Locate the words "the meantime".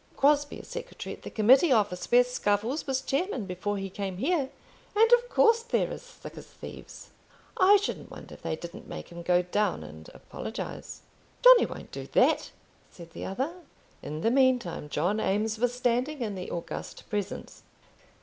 14.21-14.89